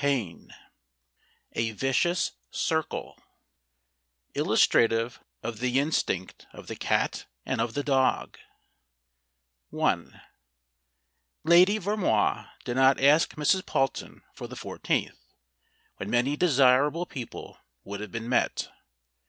[0.03, 0.47] XI
[1.51, 3.19] A VICIOUS CIRCLE
[4.33, 8.39] ILLUSTRATIVE OF THE INSTINCT OF THE CAT AND OF THE DOG
[9.71, 13.61] LADY VERMOISE did not ask Mrs.
[13.67, 15.19] Palton for the 1 4th,
[15.97, 18.69] when many desirable people would have been met.